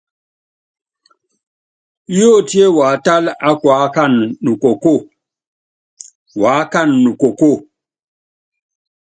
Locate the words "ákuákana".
3.47-4.23